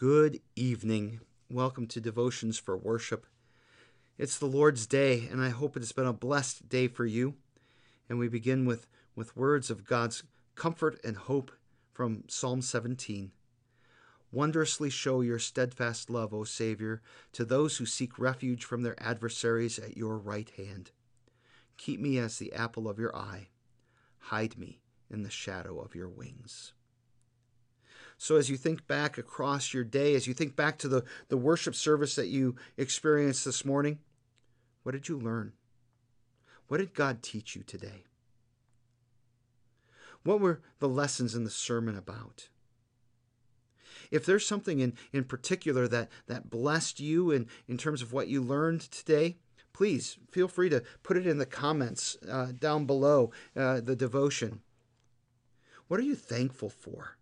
Good 0.00 0.38
evening. 0.54 1.22
Welcome 1.50 1.88
to 1.88 2.00
Devotions 2.00 2.56
for 2.56 2.76
Worship. 2.76 3.26
It's 4.16 4.38
the 4.38 4.46
Lord's 4.46 4.86
Day, 4.86 5.26
and 5.28 5.42
I 5.42 5.48
hope 5.48 5.76
it 5.76 5.80
has 5.80 5.90
been 5.90 6.06
a 6.06 6.12
blessed 6.12 6.68
day 6.68 6.86
for 6.86 7.04
you. 7.04 7.34
And 8.08 8.16
we 8.16 8.28
begin 8.28 8.64
with, 8.64 8.86
with 9.16 9.36
words 9.36 9.70
of 9.70 9.84
God's 9.84 10.22
comfort 10.54 11.00
and 11.02 11.16
hope 11.16 11.50
from 11.92 12.22
Psalm 12.28 12.62
17. 12.62 13.32
Wondrously 14.30 14.88
show 14.88 15.20
your 15.20 15.40
steadfast 15.40 16.08
love, 16.08 16.32
O 16.32 16.44
Savior, 16.44 17.02
to 17.32 17.44
those 17.44 17.78
who 17.78 17.84
seek 17.84 18.20
refuge 18.20 18.64
from 18.64 18.82
their 18.82 19.02
adversaries 19.02 19.80
at 19.80 19.96
your 19.96 20.16
right 20.16 20.50
hand. 20.56 20.92
Keep 21.76 21.98
me 21.98 22.18
as 22.18 22.38
the 22.38 22.52
apple 22.52 22.88
of 22.88 23.00
your 23.00 23.16
eye. 23.16 23.48
Hide 24.18 24.56
me 24.56 24.78
in 25.10 25.24
the 25.24 25.28
shadow 25.28 25.80
of 25.80 25.96
your 25.96 26.08
wings. 26.08 26.72
So, 28.20 28.34
as 28.34 28.50
you 28.50 28.56
think 28.56 28.86
back 28.88 29.16
across 29.16 29.72
your 29.72 29.84
day, 29.84 30.16
as 30.16 30.26
you 30.26 30.34
think 30.34 30.56
back 30.56 30.76
to 30.78 30.88
the, 30.88 31.04
the 31.28 31.36
worship 31.36 31.76
service 31.76 32.16
that 32.16 32.26
you 32.26 32.56
experienced 32.76 33.44
this 33.44 33.64
morning, 33.64 34.00
what 34.82 34.92
did 34.92 35.08
you 35.08 35.16
learn? 35.16 35.52
What 36.66 36.78
did 36.78 36.94
God 36.94 37.22
teach 37.22 37.54
you 37.54 37.62
today? 37.62 38.02
What 40.24 40.40
were 40.40 40.60
the 40.80 40.88
lessons 40.88 41.36
in 41.36 41.44
the 41.44 41.50
sermon 41.50 41.96
about? 41.96 42.48
If 44.10 44.26
there's 44.26 44.46
something 44.46 44.80
in, 44.80 44.94
in 45.12 45.22
particular 45.22 45.86
that, 45.86 46.08
that 46.26 46.50
blessed 46.50 46.98
you 46.98 47.30
in, 47.30 47.46
in 47.68 47.78
terms 47.78 48.02
of 48.02 48.12
what 48.12 48.26
you 48.26 48.42
learned 48.42 48.80
today, 48.80 49.36
please 49.72 50.18
feel 50.30 50.48
free 50.48 50.68
to 50.70 50.82
put 51.04 51.16
it 51.16 51.26
in 51.26 51.38
the 51.38 51.46
comments 51.46 52.16
uh, 52.28 52.48
down 52.58 52.84
below 52.84 53.30
uh, 53.56 53.80
the 53.80 53.94
devotion. 53.94 54.60
What 55.86 56.00
are 56.00 56.04
you 56.04 56.16
thankful 56.16 56.68
for? 56.68 57.18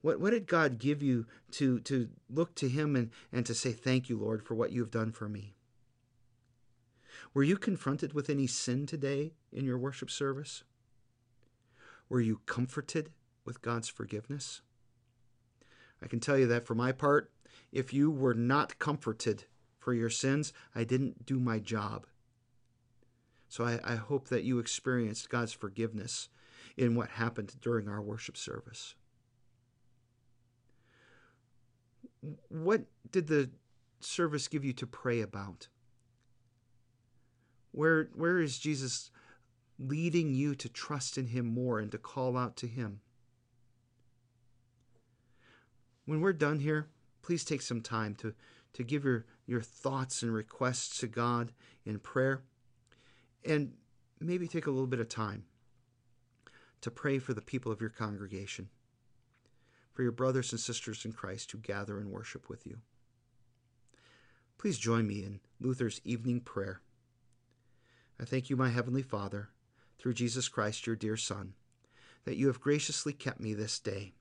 What, 0.00 0.20
what 0.20 0.30
did 0.30 0.46
God 0.46 0.78
give 0.78 1.02
you 1.02 1.26
to, 1.52 1.80
to 1.80 2.08
look 2.30 2.54
to 2.56 2.68
Him 2.68 2.94
and, 2.94 3.10
and 3.32 3.44
to 3.46 3.54
say, 3.54 3.72
Thank 3.72 4.08
you, 4.08 4.18
Lord, 4.18 4.42
for 4.42 4.54
what 4.54 4.72
you've 4.72 4.90
done 4.90 5.12
for 5.12 5.28
me? 5.28 5.54
Were 7.34 7.42
you 7.42 7.56
confronted 7.56 8.12
with 8.12 8.30
any 8.30 8.46
sin 8.46 8.86
today 8.86 9.32
in 9.52 9.64
your 9.64 9.78
worship 9.78 10.10
service? 10.10 10.62
Were 12.08 12.20
you 12.20 12.40
comforted 12.46 13.10
with 13.44 13.60
God's 13.60 13.88
forgiveness? 13.88 14.62
I 16.02 16.06
can 16.06 16.20
tell 16.20 16.38
you 16.38 16.46
that 16.46 16.64
for 16.64 16.74
my 16.74 16.92
part, 16.92 17.30
if 17.72 17.92
you 17.92 18.10
were 18.10 18.34
not 18.34 18.78
comforted 18.78 19.44
for 19.78 19.92
your 19.92 20.10
sins, 20.10 20.52
I 20.74 20.84
didn't 20.84 21.26
do 21.26 21.38
my 21.38 21.58
job. 21.58 22.06
So 23.48 23.64
I, 23.64 23.80
I 23.84 23.96
hope 23.96 24.28
that 24.28 24.44
you 24.44 24.58
experienced 24.58 25.30
God's 25.30 25.52
forgiveness 25.52 26.28
in 26.76 26.94
what 26.94 27.10
happened 27.10 27.56
during 27.60 27.88
our 27.88 28.00
worship 28.00 28.36
service. 28.36 28.94
What 32.48 32.82
did 33.10 33.26
the 33.26 33.50
service 34.00 34.48
give 34.48 34.64
you 34.64 34.72
to 34.74 34.86
pray 34.86 35.20
about? 35.20 35.68
Where, 37.72 38.10
where 38.14 38.40
is 38.40 38.58
Jesus 38.58 39.10
leading 39.78 40.34
you 40.34 40.54
to 40.56 40.68
trust 40.68 41.18
in 41.18 41.28
Him 41.28 41.46
more 41.46 41.78
and 41.78 41.90
to 41.92 41.98
call 41.98 42.36
out 42.36 42.56
to 42.56 42.66
Him? 42.66 43.00
When 46.06 46.20
we're 46.20 46.32
done 46.32 46.60
here, 46.60 46.88
please 47.22 47.44
take 47.44 47.62
some 47.62 47.82
time 47.82 48.14
to, 48.16 48.34
to 48.72 48.82
give 48.82 49.04
your, 49.04 49.26
your 49.46 49.60
thoughts 49.60 50.22
and 50.22 50.32
requests 50.32 50.98
to 51.00 51.06
God 51.06 51.52
in 51.84 51.98
prayer. 51.98 52.42
And 53.44 53.74
maybe 54.18 54.48
take 54.48 54.66
a 54.66 54.70
little 54.70 54.86
bit 54.86 55.00
of 55.00 55.08
time 55.08 55.44
to 56.80 56.90
pray 56.90 57.18
for 57.18 57.34
the 57.34 57.42
people 57.42 57.70
of 57.70 57.80
your 57.80 57.90
congregation 57.90 58.68
for 59.98 60.04
your 60.04 60.12
brothers 60.12 60.52
and 60.52 60.60
sisters 60.60 61.04
in 61.04 61.10
Christ 61.10 61.50
who 61.50 61.58
gather 61.58 61.98
and 61.98 62.12
worship 62.12 62.48
with 62.48 62.64
you. 62.64 62.78
Please 64.56 64.78
join 64.78 65.08
me 65.08 65.24
in 65.24 65.40
Luther's 65.58 66.00
evening 66.04 66.38
prayer. 66.38 66.82
I 68.20 68.24
thank 68.24 68.48
you, 68.48 68.56
my 68.56 68.68
Heavenly 68.68 69.02
Father, 69.02 69.48
through 69.98 70.14
Jesus 70.14 70.46
Christ, 70.46 70.86
your 70.86 70.94
dear 70.94 71.16
Son, 71.16 71.54
that 72.26 72.36
you 72.36 72.46
have 72.46 72.60
graciously 72.60 73.12
kept 73.12 73.40
me 73.40 73.54
this 73.54 73.80
day. 73.80 74.12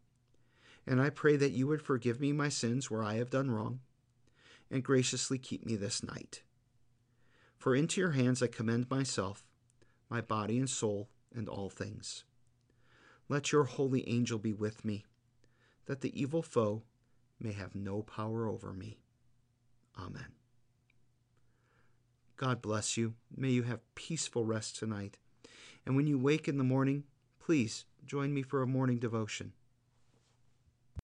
And 0.88 1.00
I 1.00 1.12
pray 1.12 1.36
that 1.36 1.52
you 1.52 1.68
would 1.68 1.84
forgive 1.84 2.20
me 2.20 2.34
my 2.34 2.50
sins 2.50 2.90
where 2.90 3.04
I 3.04 3.18
have 3.18 3.30
done 3.30 3.52
wrong, 3.52 3.82
and 4.72 4.84
graciously 4.84 5.38
keep 5.38 5.64
me 5.64 5.76
this 5.76 6.02
night. 6.02 6.42
For 7.56 7.76
into 7.76 8.02
your 8.02 8.14
hands 8.14 8.42
I 8.42 8.48
commend 8.48 8.90
myself, 8.90 9.46
my 10.10 10.22
body 10.22 10.58
and 10.58 10.72
soul, 10.72 11.10
and 11.36 11.48
all 11.48 11.70
things. 11.70 12.24
Let 13.30 13.52
your 13.52 13.66
holy 13.66 14.10
angel 14.10 14.40
be 14.40 14.54
with 14.54 14.84
me 14.84 15.06
that 15.88 16.02
the 16.02 16.20
evil 16.20 16.42
foe 16.42 16.84
may 17.40 17.52
have 17.52 17.76
no 17.76 18.02
power 18.02 18.48
over 18.48 18.72
me. 18.72 19.00
Amen. 20.00 20.28
God 22.36 22.62
bless 22.62 22.98
you. 22.98 23.16
May 23.36 23.50
you 23.50 23.64
have 23.64 23.96
peaceful 23.96 24.46
rest 24.46 24.78
tonight. 24.78 25.18
And 25.86 25.96
when 25.96 26.06
you 26.06 26.20
wake 26.20 26.48
in 26.48 26.58
the 26.58 26.64
morning, 26.64 27.04
please 27.40 27.86
join 28.06 28.34
me 28.34 28.44
for 28.44 28.62
a 28.62 28.68
morning 28.68 29.00
devotion. 29.00 29.54